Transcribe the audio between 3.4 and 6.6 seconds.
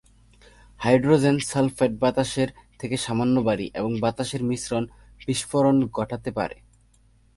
ভারী; এবং বাতাসের মিশ্রণ বিস্ফোরণ ঘটাতে পারে।